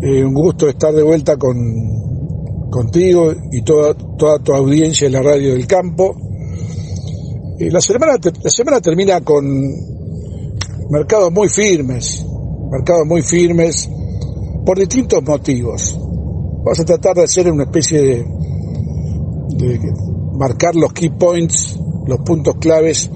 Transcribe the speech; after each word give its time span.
Eh, 0.00 0.24
un 0.24 0.32
gusto 0.32 0.68
estar 0.68 0.94
de 0.94 1.02
vuelta 1.02 1.36
con, 1.36 1.56
contigo 2.70 3.32
y 3.50 3.62
toda, 3.62 3.94
toda 3.94 4.38
tu 4.38 4.52
audiencia 4.52 5.06
en 5.06 5.12
la 5.12 5.22
radio 5.22 5.54
del 5.54 5.66
campo. 5.66 6.14
Eh, 7.58 7.70
la, 7.70 7.80
semana, 7.80 8.12
la 8.42 8.50
semana 8.50 8.80
termina 8.80 9.20
con 9.22 9.44
mercados 10.90 11.32
muy 11.32 11.48
firmes, 11.48 12.24
mercados 12.70 13.06
muy 13.06 13.22
firmes 13.22 13.90
por 14.64 14.78
distintos 14.78 15.22
motivos. 15.24 15.98
Vamos 15.98 16.78
a 16.78 16.84
tratar 16.84 17.16
de 17.16 17.22
hacer 17.24 17.50
una 17.50 17.64
especie 17.64 18.00
de, 18.00 18.26
de 19.56 19.80
marcar 20.34 20.76
los 20.76 20.92
key 20.92 21.10
points, 21.10 21.76
los 22.06 22.20
puntos 22.20 22.54
claves 22.60 23.10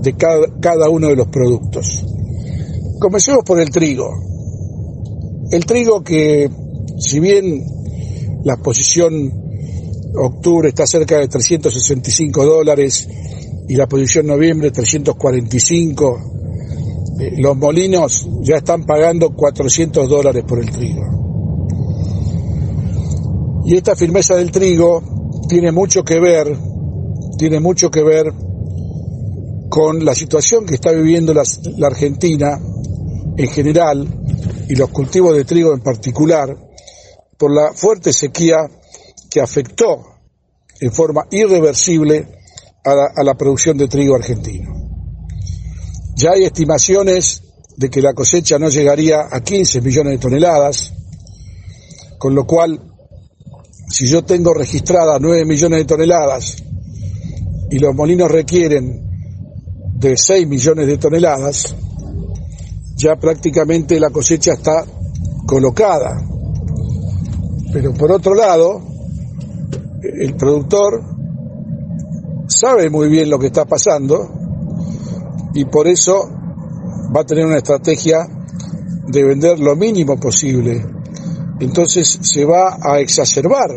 de 0.00 0.16
cada, 0.16 0.46
cada 0.60 0.88
uno 0.88 1.08
de 1.08 1.16
los 1.16 1.28
productos. 1.28 2.06
Comencemos 2.98 3.44
por 3.44 3.60
el 3.60 3.70
trigo. 3.70 4.31
El 5.52 5.66
trigo 5.66 6.02
que, 6.02 6.50
si 6.98 7.20
bien 7.20 7.62
la 8.42 8.56
posición 8.56 9.30
octubre 10.14 10.70
está 10.70 10.86
cerca 10.86 11.18
de 11.18 11.28
365 11.28 12.46
dólares 12.46 13.06
y 13.68 13.74
la 13.76 13.86
posición 13.86 14.28
noviembre 14.28 14.70
345, 14.70 16.20
eh, 17.20 17.32
los 17.36 17.54
molinos 17.58 18.26
ya 18.40 18.56
están 18.56 18.84
pagando 18.84 19.34
400 19.34 20.08
dólares 20.08 20.42
por 20.48 20.58
el 20.58 20.70
trigo. 20.70 21.02
Y 23.66 23.76
esta 23.76 23.94
firmeza 23.94 24.34
del 24.36 24.50
trigo 24.50 25.02
tiene 25.50 25.70
mucho 25.70 26.02
que 26.02 26.18
ver, 26.18 26.56
tiene 27.36 27.60
mucho 27.60 27.90
que 27.90 28.02
ver 28.02 28.32
con 29.68 30.02
la 30.02 30.14
situación 30.14 30.64
que 30.64 30.76
está 30.76 30.92
viviendo 30.92 31.34
la, 31.34 31.42
la 31.76 31.88
Argentina 31.88 32.58
en 33.36 33.48
general 33.48 34.21
y 34.72 34.74
los 34.74 34.88
cultivos 34.88 35.36
de 35.36 35.44
trigo 35.44 35.74
en 35.74 35.80
particular 35.80 36.56
por 37.36 37.52
la 37.54 37.74
fuerte 37.74 38.10
sequía 38.10 38.56
que 39.28 39.38
afectó 39.38 40.02
en 40.80 40.90
forma 40.90 41.26
irreversible 41.30 42.26
a 42.82 42.94
la, 42.94 43.12
a 43.14 43.22
la, 43.22 43.34
producción 43.34 43.76
de 43.76 43.86
trigo 43.86 44.16
argentino. 44.16 44.72
Ya 46.16 46.30
hay 46.30 46.44
estimaciones 46.44 47.42
de 47.76 47.90
que 47.90 48.00
la 48.00 48.14
cosecha 48.14 48.58
no 48.58 48.70
llegaría 48.70 49.26
a 49.30 49.42
15 49.42 49.82
millones 49.82 50.12
de 50.14 50.18
toneladas, 50.18 50.94
con 52.16 52.34
lo 52.34 52.46
cual, 52.46 52.80
si 53.90 54.06
yo 54.06 54.24
tengo 54.24 54.54
registradas 54.54 55.20
9 55.20 55.44
millones 55.44 55.80
de 55.80 55.84
toneladas 55.84 56.56
y 57.70 57.78
los 57.78 57.94
molinos 57.94 58.30
requieren 58.30 59.02
de 59.98 60.16
6 60.16 60.48
millones 60.48 60.86
de 60.86 60.96
toneladas, 60.96 61.74
ya 63.02 63.16
prácticamente 63.16 63.98
la 63.98 64.10
cosecha 64.10 64.52
está 64.52 64.84
colocada. 65.46 66.22
Pero 67.72 67.92
por 67.94 68.12
otro 68.12 68.34
lado, 68.34 68.80
el 70.02 70.36
productor 70.36 71.02
sabe 72.46 72.90
muy 72.90 73.08
bien 73.08 73.28
lo 73.28 73.38
que 73.38 73.46
está 73.46 73.64
pasando 73.64 74.30
y 75.54 75.64
por 75.64 75.88
eso 75.88 76.30
va 77.14 77.22
a 77.22 77.26
tener 77.26 77.44
una 77.44 77.56
estrategia 77.56 78.20
de 79.08 79.24
vender 79.24 79.58
lo 79.58 79.74
mínimo 79.74 80.18
posible. 80.20 80.84
Entonces 81.58 82.20
se 82.22 82.44
va 82.44 82.78
a 82.80 83.00
exacerbar 83.00 83.70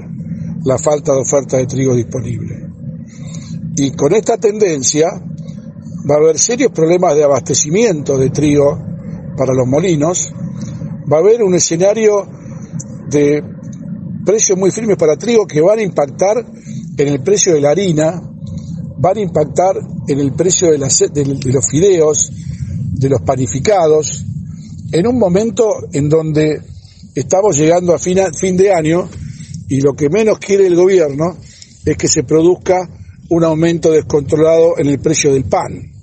la 0.63 0.77
falta 0.77 1.13
de 1.13 1.21
oferta 1.21 1.57
de 1.57 1.65
trigo 1.65 1.95
disponible. 1.95 2.69
Y 3.75 3.91
con 3.91 4.13
esta 4.13 4.37
tendencia 4.37 5.07
va 6.09 6.15
a 6.15 6.17
haber 6.19 6.37
serios 6.37 6.71
problemas 6.71 7.15
de 7.15 7.23
abastecimiento 7.23 8.17
de 8.17 8.29
trigo 8.29 8.94
para 9.35 9.53
los 9.53 9.67
molinos, 9.67 10.33
va 11.11 11.17
a 11.17 11.19
haber 11.19 11.43
un 11.43 11.55
escenario 11.55 12.27
de 13.09 13.43
precios 14.25 14.57
muy 14.57 14.71
firmes 14.71 14.97
para 14.97 15.17
trigo 15.17 15.45
que 15.45 15.61
van 15.61 15.79
a 15.79 15.83
impactar 15.83 16.45
en 16.97 17.07
el 17.07 17.21
precio 17.21 17.53
de 17.53 17.61
la 17.61 17.71
harina, 17.71 18.21
van 18.97 19.17
a 19.17 19.21
impactar 19.21 19.77
en 20.07 20.19
el 20.19 20.33
precio 20.33 20.71
de, 20.71 20.77
de, 20.77 21.51
los 21.51 21.67
fideos, 21.67 22.31
de 22.93 23.09
los 23.09 23.21
panificados, 23.21 24.25
en 24.91 25.07
un 25.07 25.19
momento 25.19 25.67
en 25.91 26.09
donde 26.09 26.61
estamos 27.13 27.57
llegando 27.57 27.93
a 27.93 27.99
fin 27.99 28.57
de 28.57 28.73
año 28.73 29.09
y 29.67 29.81
lo 29.81 29.93
que 29.93 30.09
menos 30.09 30.39
quiere 30.39 30.67
el 30.67 30.75
gobierno 30.75 31.37
es 31.85 31.97
que 31.97 32.07
se 32.07 32.23
produzca 32.23 32.89
un 33.29 33.43
aumento 33.43 33.91
descontrolado 33.91 34.77
en 34.77 34.87
el 34.87 34.99
precio 34.99 35.33
del 35.33 35.45
pan, 35.45 35.94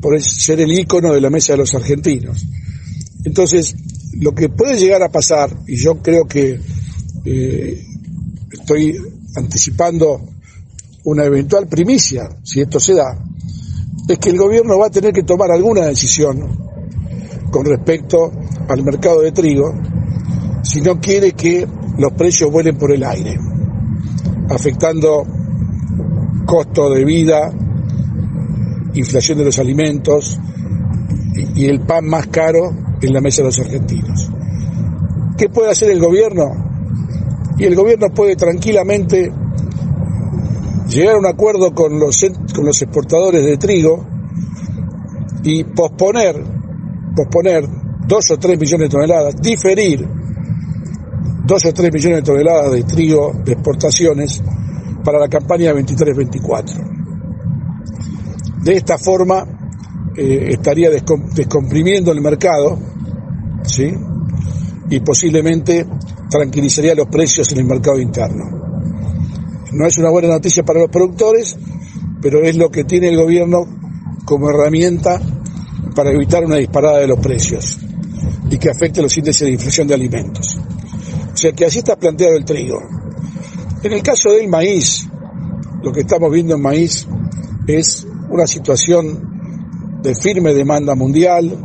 por 0.00 0.20
ser 0.22 0.60
el 0.60 0.72
icono 0.72 1.12
de 1.12 1.20
la 1.20 1.30
mesa 1.30 1.52
de 1.52 1.58
los 1.58 1.74
argentinos. 1.74 2.46
Entonces, 3.24 3.74
lo 4.18 4.34
que 4.34 4.48
puede 4.48 4.78
llegar 4.78 5.02
a 5.02 5.10
pasar, 5.10 5.54
y 5.66 5.76
yo 5.76 5.96
creo 6.02 6.26
que 6.26 6.60
eh, 7.24 7.84
estoy 8.50 8.96
anticipando 9.36 10.20
una 11.04 11.24
eventual 11.24 11.66
primicia, 11.66 12.28
si 12.42 12.60
esto 12.60 12.80
se 12.80 12.94
da, 12.94 13.18
es 14.08 14.18
que 14.18 14.30
el 14.30 14.38
gobierno 14.38 14.78
va 14.78 14.86
a 14.86 14.90
tener 14.90 15.12
que 15.12 15.22
tomar 15.22 15.50
alguna 15.50 15.86
decisión 15.86 16.70
con 17.50 17.64
respecto 17.64 18.32
al 18.68 18.82
mercado 18.82 19.20
de 19.20 19.32
trigo 19.32 19.74
si 20.62 20.80
no 20.80 21.00
quiere 21.00 21.32
que 21.32 21.66
los 21.98 22.12
precios 22.12 22.50
vuelen 22.50 22.76
por 22.76 22.92
el 22.92 23.04
aire, 23.04 23.38
afectando 24.48 25.26
costo 26.46 26.90
de 26.90 27.04
vida, 27.04 27.52
inflación 28.94 29.38
de 29.38 29.44
los 29.44 29.58
alimentos 29.58 30.38
y, 31.54 31.66
el 31.66 31.80
pan 31.80 32.06
más 32.06 32.26
caro 32.26 32.74
en 33.00 33.12
la 33.12 33.20
mesa 33.20 33.42
de 33.42 33.48
los 33.48 33.58
argentinos. 33.58 34.30
¿Qué 35.36 35.48
puede 35.48 35.70
hacer 35.70 35.90
el 35.90 36.00
gobierno? 36.00 37.54
Y 37.58 37.64
el 37.64 37.74
gobierno 37.74 38.08
puede 38.14 38.36
tranquilamente 38.36 39.32
llegar 40.88 41.14
a 41.14 41.18
un 41.18 41.26
acuerdo 41.26 41.72
con 41.72 41.98
los, 41.98 42.24
con 42.54 42.64
los 42.64 42.82
exportadores 42.82 43.44
de 43.44 43.56
trigo 43.56 44.04
y 45.42 45.64
posponer, 45.64 46.42
posponer 47.14 47.68
dos 48.06 48.30
o 48.30 48.36
tres 48.38 48.58
millones 48.58 48.88
de 48.88 48.96
toneladas, 48.96 49.36
diferir 49.40 50.06
dos 51.44 51.64
o 51.64 51.72
tres 51.72 51.92
millones 51.92 52.18
de 52.18 52.22
toneladas 52.22 52.72
de 52.72 52.82
trigo 52.84 53.32
de 53.44 53.52
exportaciones 53.52 54.42
para 55.04 55.18
la 55.18 55.28
campaña 55.28 55.72
23-24. 55.72 56.99
De 58.62 58.76
esta 58.76 58.98
forma 58.98 59.46
eh, 60.16 60.48
estaría 60.50 60.90
descom 60.90 61.30
descomprimiendo 61.30 62.12
el 62.12 62.20
mercado, 62.20 62.78
¿sí? 63.64 63.92
Y 64.90 65.00
posiblemente 65.00 65.86
tranquilizaría 66.28 66.94
los 66.94 67.06
precios 67.06 67.50
en 67.52 67.58
el 67.58 67.64
mercado 67.64 67.98
interno. 67.98 68.44
No 69.72 69.86
es 69.86 69.98
una 69.98 70.10
buena 70.10 70.28
noticia 70.28 70.64
para 70.64 70.80
los 70.80 70.90
productores, 70.90 71.56
pero 72.20 72.42
es 72.42 72.56
lo 72.56 72.70
que 72.70 72.84
tiene 72.84 73.08
el 73.08 73.16
gobierno 73.16 73.66
como 74.24 74.50
herramienta 74.50 75.20
para 75.94 76.12
evitar 76.12 76.44
una 76.44 76.56
disparada 76.56 76.98
de 76.98 77.06
los 77.06 77.18
precios 77.20 77.78
y 78.50 78.58
que 78.58 78.70
afecte 78.70 79.00
los 79.00 79.16
índices 79.16 79.46
de 79.46 79.52
inflación 79.52 79.86
de 79.86 79.94
alimentos. 79.94 80.58
O 81.32 81.36
sea 81.36 81.52
que 81.52 81.64
así 81.64 81.78
está 81.78 81.96
planteado 81.96 82.36
el 82.36 82.44
trigo. 82.44 82.80
En 83.82 83.92
el 83.92 84.02
caso 84.02 84.32
del 84.32 84.48
maíz, 84.48 85.08
lo 85.82 85.92
que 85.92 86.00
estamos 86.00 86.30
viendo 86.32 86.56
en 86.56 86.62
maíz 86.62 87.06
es 87.66 88.06
una 88.40 88.46
situación 88.46 90.00
de 90.02 90.14
firme 90.14 90.54
demanda 90.54 90.94
mundial. 90.94 91.58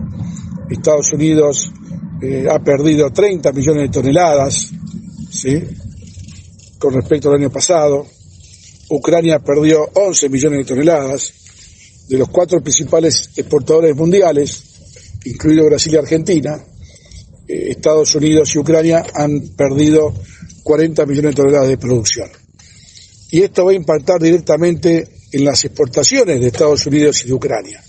Estados 0.69 1.13
Unidos 1.13 1.71
eh, 2.21 2.47
ha 2.51 2.59
perdido 2.59 3.11
30 3.11 3.53
millones 3.53 3.83
de 3.83 3.89
toneladas, 3.89 4.71
¿sí? 5.31 5.63
Con 6.77 6.95
respecto 6.95 7.29
al 7.29 7.35
año 7.35 7.49
pasado. 7.49 8.05
Ucrania 8.89 9.39
perdió 9.39 9.89
11 9.93 10.27
millones 10.27 10.59
de 10.59 10.65
toneladas. 10.65 11.31
De 12.09 12.17
los 12.17 12.27
cuatro 12.27 12.61
principales 12.61 13.29
exportadores 13.37 13.95
mundiales, 13.95 14.63
incluido 15.23 15.65
Brasil 15.67 15.93
y 15.93 15.97
Argentina, 15.97 16.61
eh, 17.47 17.67
Estados 17.69 18.13
Unidos 18.15 18.53
y 18.53 18.59
Ucrania 18.59 19.01
han 19.13 19.39
perdido 19.55 20.13
40 20.63 21.05
millones 21.05 21.35
de 21.35 21.41
toneladas 21.41 21.69
de 21.69 21.77
producción. 21.77 22.29
Y 23.31 23.43
esto 23.43 23.63
va 23.63 23.71
a 23.71 23.75
impactar 23.75 24.21
directamente 24.21 25.14
en 25.35 25.43
las 25.43 25.65
exportaciones 25.65 26.39
de 26.39 26.47
Estados 26.47 26.85
Unidos 26.85 27.21
y 27.25 27.27
de 27.27 27.33
Ucrania. 27.33 27.83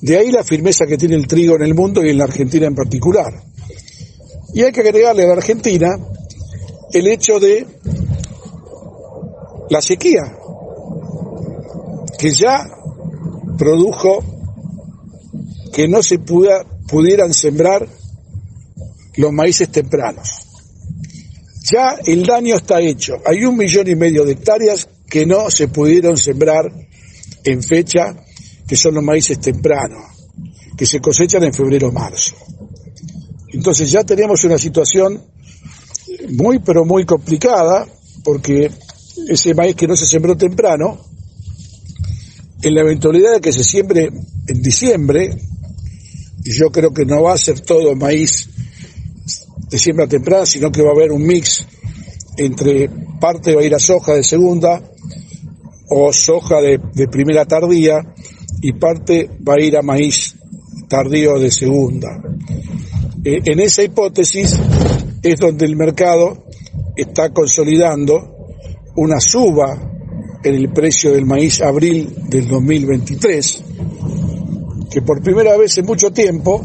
De 0.00 0.16
ahí 0.16 0.30
la 0.30 0.44
firmeza 0.44 0.86
que 0.86 0.96
tiene 0.96 1.16
el 1.16 1.26
trigo 1.26 1.56
en 1.56 1.62
el 1.62 1.74
mundo 1.74 2.04
y 2.04 2.10
en 2.10 2.18
la 2.18 2.24
Argentina 2.24 2.68
en 2.68 2.76
particular. 2.76 3.42
Y 4.52 4.62
hay 4.62 4.70
que 4.70 4.82
agregarle 4.82 5.24
a 5.24 5.26
la 5.26 5.32
Argentina 5.32 5.88
el 6.92 7.08
hecho 7.08 7.40
de 7.40 7.66
la 9.68 9.82
sequía, 9.82 10.22
que 12.16 12.30
ya 12.30 12.68
produjo 13.58 14.22
que 15.72 15.88
no 15.88 16.04
se 16.04 16.20
pudieran 16.20 17.34
sembrar 17.34 17.88
los 19.16 19.32
maíces 19.32 19.70
tempranos. 19.70 20.28
Ya 21.72 21.96
el 22.06 22.24
daño 22.24 22.54
está 22.54 22.80
hecho. 22.80 23.14
Hay 23.26 23.44
un 23.44 23.56
millón 23.56 23.88
y 23.88 23.96
medio 23.96 24.24
de 24.24 24.32
hectáreas 24.32 24.88
que 25.08 25.26
no 25.26 25.50
se 25.50 25.68
pudieron 25.68 26.16
sembrar 26.16 26.72
en 27.44 27.62
fecha, 27.62 28.16
que 28.66 28.76
son 28.76 28.94
los 28.94 29.04
maíces 29.04 29.40
tempranos, 29.40 30.02
que 30.76 30.86
se 30.86 31.00
cosechan 31.00 31.44
en 31.44 31.52
febrero 31.52 31.88
o 31.88 31.92
marzo. 31.92 32.34
Entonces 33.52 33.90
ya 33.90 34.02
tenemos 34.04 34.42
una 34.44 34.58
situación 34.58 35.22
muy 36.30 36.58
pero 36.58 36.84
muy 36.84 37.04
complicada, 37.04 37.86
porque 38.24 38.70
ese 39.28 39.54
maíz 39.54 39.76
que 39.76 39.86
no 39.86 39.96
se 39.96 40.06
sembró 40.06 40.36
temprano, 40.36 40.98
en 42.62 42.74
la 42.74 42.80
eventualidad 42.80 43.34
de 43.34 43.40
que 43.40 43.52
se 43.52 43.62
siembre 43.62 44.10
en 44.46 44.62
diciembre, 44.62 45.36
yo 46.42 46.70
creo 46.70 46.92
que 46.92 47.04
no 47.04 47.22
va 47.22 47.34
a 47.34 47.38
ser 47.38 47.60
todo 47.60 47.94
maíz 47.94 48.48
de 49.68 49.78
siembra 49.78 50.06
temprana, 50.06 50.46
sino 50.46 50.70
que 50.70 50.82
va 50.82 50.90
a 50.90 50.94
haber 50.94 51.12
un 51.12 51.22
mix 51.22 51.66
entre 52.36 52.88
parte 53.20 53.54
va 53.54 53.62
a 53.62 53.64
ir 53.64 53.74
a 53.74 53.78
soja 53.78 54.14
de 54.14 54.22
segunda 54.22 54.82
o 55.88 56.12
soja 56.12 56.60
de, 56.60 57.08
primera 57.08 57.44
tardía 57.44 58.14
y 58.60 58.72
parte 58.72 59.30
va 59.46 59.54
a 59.54 59.60
ir 59.60 59.76
a 59.76 59.82
maíz 59.82 60.36
tardío 60.88 61.38
de 61.38 61.50
segunda. 61.50 62.22
Eh, 63.24 63.40
en 63.44 63.60
esa 63.60 63.82
hipótesis 63.82 64.58
es 65.22 65.38
donde 65.38 65.66
el 65.66 65.76
mercado 65.76 66.44
está 66.96 67.30
consolidando 67.30 68.34
una 68.96 69.20
suba 69.20 69.92
en 70.42 70.54
el 70.54 70.70
precio 70.70 71.12
del 71.12 71.24
maíz 71.24 71.62
abril 71.62 72.14
del 72.28 72.46
2023, 72.46 73.64
que 74.90 75.02
por 75.02 75.22
primera 75.22 75.56
vez 75.56 75.78
en 75.78 75.86
mucho 75.86 76.10
tiempo 76.10 76.62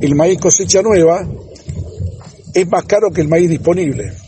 el 0.00 0.14
maíz 0.14 0.38
cosecha 0.38 0.80
nueva 0.82 1.26
es 2.54 2.68
más 2.68 2.84
caro 2.84 3.10
que 3.10 3.20
el 3.20 3.28
maíz 3.28 3.50
disponible. 3.50 4.27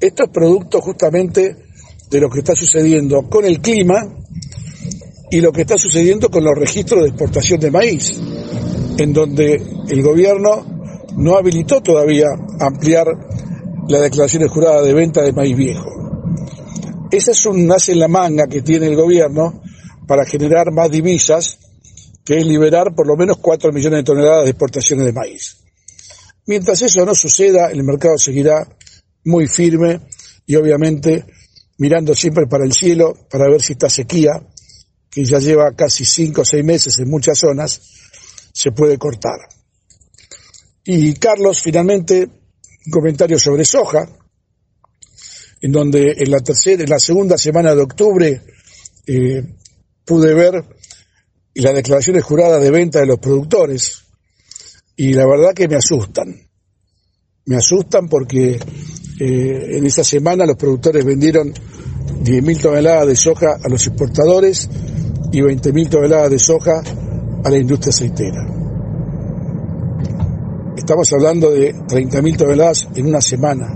Esto 0.00 0.24
es 0.24 0.30
producto 0.30 0.80
justamente 0.80 1.56
de 2.08 2.20
lo 2.20 2.30
que 2.30 2.38
está 2.38 2.54
sucediendo 2.54 3.28
con 3.28 3.44
el 3.44 3.60
clima 3.60 4.06
y 5.30 5.40
lo 5.40 5.52
que 5.52 5.62
está 5.62 5.76
sucediendo 5.76 6.30
con 6.30 6.44
los 6.44 6.56
registros 6.56 7.02
de 7.02 7.08
exportación 7.08 7.60
de 7.60 7.70
maíz, 7.70 8.18
en 8.96 9.12
donde 9.12 9.60
el 9.88 10.02
gobierno 10.02 10.64
no 11.16 11.36
habilitó 11.36 11.80
todavía 11.80 12.26
ampliar 12.60 13.06
la 13.88 14.00
declaración 14.00 14.46
jurada 14.48 14.82
de 14.82 14.94
venta 14.94 15.22
de 15.22 15.32
maíz 15.32 15.56
viejo. 15.56 15.90
Ese 17.10 17.32
es 17.32 17.46
un 17.46 17.66
nace 17.66 17.92
en 17.92 17.98
la 17.98 18.08
manga 18.08 18.46
que 18.46 18.62
tiene 18.62 18.86
el 18.86 18.96
gobierno 18.96 19.62
para 20.06 20.24
generar 20.24 20.72
más 20.72 20.90
divisas, 20.90 21.58
que 22.24 22.36
es 22.36 22.46
liberar 22.46 22.94
por 22.94 23.06
lo 23.06 23.16
menos 23.16 23.38
4 23.38 23.72
millones 23.72 23.98
de 23.98 24.04
toneladas 24.04 24.44
de 24.44 24.50
exportaciones 24.50 25.06
de 25.06 25.12
maíz. 25.12 25.56
Mientras 26.46 26.80
eso 26.82 27.04
no 27.04 27.14
suceda, 27.14 27.70
el 27.70 27.82
mercado 27.82 28.16
seguirá 28.16 28.66
muy 29.28 29.46
firme 29.46 30.00
y 30.46 30.56
obviamente 30.56 31.24
mirando 31.78 32.14
siempre 32.14 32.46
para 32.46 32.64
el 32.64 32.72
cielo 32.72 33.14
para 33.30 33.48
ver 33.48 33.62
si 33.62 33.74
esta 33.74 33.88
sequía, 33.88 34.42
que 35.10 35.24
ya 35.24 35.38
lleva 35.38 35.74
casi 35.76 36.04
5 36.04 36.40
o 36.40 36.44
6 36.44 36.64
meses 36.64 36.98
en 36.98 37.08
muchas 37.08 37.38
zonas, 37.38 37.80
se 38.52 38.72
puede 38.72 38.98
cortar. 38.98 39.38
Y 40.84 41.14
Carlos, 41.14 41.60
finalmente, 41.60 42.24
un 42.24 42.90
comentario 42.90 43.38
sobre 43.38 43.64
soja 43.64 44.08
en 45.60 45.72
donde 45.72 46.14
en 46.16 46.30
la 46.30 46.40
tercera, 46.40 46.82
en 46.82 46.90
la 46.90 46.98
segunda 46.98 47.36
semana 47.36 47.74
de 47.74 47.82
octubre 47.82 48.42
eh, 49.06 49.42
pude 50.04 50.34
ver 50.34 50.64
las 51.54 51.74
declaraciones 51.74 52.24
juradas 52.24 52.62
de 52.62 52.70
venta 52.70 53.00
de 53.00 53.06
los 53.06 53.18
productores 53.18 54.04
y 54.96 55.12
la 55.12 55.26
verdad 55.26 55.54
que 55.54 55.68
me 55.68 55.76
asustan. 55.76 56.48
Me 57.44 57.56
asustan 57.56 58.08
porque 58.08 58.58
eh, 59.20 59.76
en 59.76 59.86
esa 59.86 60.04
semana 60.04 60.46
los 60.46 60.56
productores 60.56 61.04
vendieron 61.04 61.52
10.000 61.52 62.60
toneladas 62.60 63.06
de 63.06 63.16
soja 63.16 63.58
a 63.62 63.68
los 63.68 63.86
exportadores 63.86 64.68
y 65.32 65.40
20.000 65.40 65.88
toneladas 65.88 66.30
de 66.30 66.38
soja 66.38 66.82
a 67.44 67.50
la 67.50 67.58
industria 67.58 67.90
aceitera. 67.90 68.46
Estamos 70.76 71.12
hablando 71.12 71.50
de 71.50 71.74
30.000 71.74 72.36
toneladas 72.36 72.88
en 72.94 73.06
una 73.06 73.20
semana. 73.20 73.68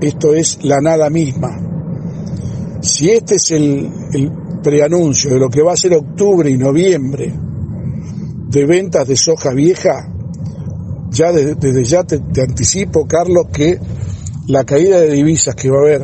Esto 0.00 0.34
es 0.34 0.58
la 0.62 0.80
nada 0.80 1.08
misma. 1.08 1.58
Si 2.82 3.10
este 3.10 3.36
es 3.36 3.50
el, 3.50 3.90
preanuncio 4.62 5.30
de 5.30 5.38
lo 5.38 5.48
que 5.48 5.62
va 5.62 5.74
a 5.74 5.76
ser 5.76 5.94
octubre 5.94 6.50
y 6.50 6.58
noviembre 6.58 7.32
de 8.48 8.66
ventas 8.66 9.06
de 9.06 9.16
soja 9.16 9.52
vieja, 9.54 10.12
ya 11.16 11.32
desde, 11.32 11.84
ya 11.84 12.04
te, 12.04 12.16
anticipo, 12.42 13.06
Carlos, 13.06 13.46
que 13.52 13.78
la 14.48 14.64
caída 14.64 15.00
de 15.00 15.10
divisas 15.10 15.54
que 15.54 15.70
va 15.70 15.78
a 15.78 15.80
haber, 15.80 16.02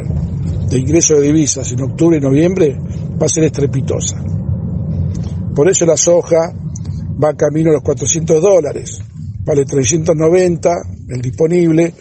de 0.68 0.78
ingreso 0.78 1.14
de 1.14 1.22
divisas 1.22 1.70
en 1.72 1.82
octubre 1.82 2.16
y 2.16 2.20
noviembre, 2.20 2.76
va 3.20 3.26
a 3.26 3.28
ser 3.28 3.44
estrepitosa. 3.44 4.22
Por 5.54 5.68
eso 5.68 5.84
la 5.84 5.96
soja 5.96 6.52
va 7.22 7.36
camino 7.36 7.70
a 7.70 7.74
los 7.74 7.82
400 7.82 8.40
dólares, 8.40 9.00
vale 9.44 9.66
390 9.66 10.70
el 11.08 11.20
disponible, 11.20 11.94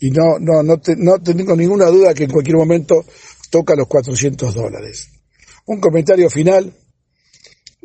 y 0.00 0.10
no, 0.10 0.38
no, 0.40 0.62
no, 0.62 0.80
no 0.98 1.18
tengo 1.20 1.56
ninguna 1.56 1.86
duda 1.86 2.14
que 2.14 2.24
en 2.24 2.30
cualquier 2.30 2.56
momento 2.56 3.04
toca 3.50 3.74
los 3.74 3.88
400 3.88 4.54
dólares. 4.54 5.08
Un 5.66 5.80
comentario 5.80 6.28
final. 6.30 6.72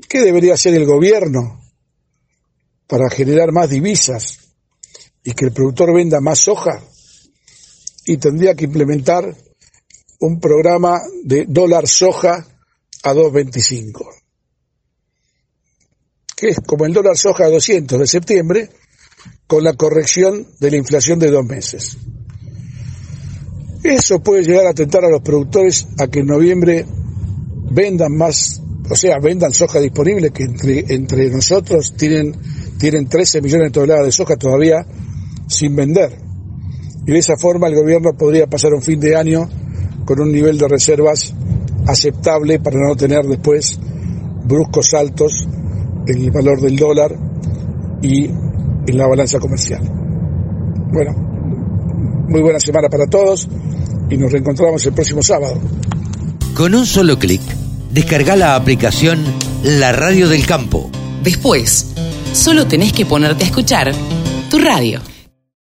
¿Qué 0.08 0.22
debería 0.22 0.54
hacer 0.54 0.74
el 0.76 0.86
gobierno 0.86 1.62
para 2.88 3.10
generar 3.10 3.52
más 3.52 3.70
divisas 3.70 4.47
y 5.28 5.34
que 5.34 5.44
el 5.44 5.52
productor 5.52 5.94
venda 5.94 6.22
más 6.22 6.40
soja? 6.40 6.82
Y 8.06 8.16
tendría 8.16 8.56
que 8.56 8.64
implementar 8.64 9.36
un 10.22 10.40
programa 10.40 11.02
de 11.22 11.44
dólar 11.50 11.86
soja 11.86 12.48
a 13.04 13.14
2.25, 13.14 14.06
que 16.34 16.48
es 16.48 16.62
como 16.66 16.86
el 16.86 16.94
dólar 16.94 17.18
soja 17.18 17.44
a 17.44 17.50
200 17.50 18.00
de 18.00 18.08
septiembre, 18.08 18.70
con 19.48 19.66
la 19.66 19.74
corrección 19.74 20.48
de 20.62 20.72
la 20.72 20.78
inflación 20.78 21.20
de 21.20 21.30
dos 21.30 21.46
meses. 21.46 21.98
Eso 23.84 24.24
puede 24.24 24.44
llegar 24.44 24.66
a 24.66 24.74
tentar 24.74 25.04
a 25.04 25.10
los 25.10 25.24
productores 25.24 25.88
a 26.00 26.08
que 26.08 26.20
en 26.20 26.28
noviembre 26.28 26.86
vendan 27.70 28.16
más, 28.16 28.62
o 28.90 28.96
sea, 28.96 29.20
vendan 29.20 29.52
soja 29.52 29.82
disponible, 29.82 30.32
que 30.32 30.46
entre, 30.88 31.30
nosotros 31.32 31.96
tienen, 31.98 32.34
tienen 32.80 33.10
13 33.10 33.42
millones 33.42 33.68
de 33.68 33.72
toneladas 33.72 34.06
de 34.06 34.12
soja 34.14 34.38
todavía 34.38 34.86
sin 35.48 35.76
vender. 35.76 36.18
Y 37.06 37.12
de 37.12 37.20
esa 37.20 37.38
forma 37.38 37.68
el 37.68 37.76
gobierno 37.76 38.12
podría 38.18 38.48
pasar 38.48 38.74
un 38.74 38.82
fin 38.82 39.00
de 39.00 39.16
año 39.16 39.50
con 40.06 40.20
un 40.20 40.32
nivel 40.32 40.58
de 40.58 40.68
reservas 40.68 41.34
aceptable 41.88 42.60
para 42.60 42.78
no 42.80 42.96
tener 42.96 43.26
después 43.26 43.80
bruscos 44.46 44.88
saltos 44.90 45.48
en 46.08 46.24
el 46.24 46.32
valor 46.32 46.62
del 46.62 46.76
dólar 46.76 47.18
y 48.02 48.26
en 48.26 48.98
la 48.98 49.08
balanza 49.08 49.40
comercial. 49.40 49.82
Bueno, 50.92 51.14
muy 52.30 52.42
buena 52.42 52.60
semana 52.60 52.90
para 52.90 53.08
todos 53.08 53.48
y 54.10 54.18
nos 54.18 54.32
reencontramos 54.32 54.86
el 54.86 54.94
próximo 54.94 55.22
sábado. 55.22 55.60
Con 56.56 56.74
un 56.76 56.86
solo 56.86 57.20
clic, 57.20 57.42
descarga 57.92 58.36
la 58.36 58.56
aplicación 58.56 59.24
La 59.64 59.92
Radio 59.92 60.28
del 60.30 60.46
Campo. 60.46 60.90
Después, 61.24 61.94
solo 62.34 62.68
tenés 62.68 62.94
que 62.94 63.06
ponerte 63.06 63.44
a 63.44 63.48
escuchar 63.48 63.94
tu 64.50 64.60
radio. 64.60 65.02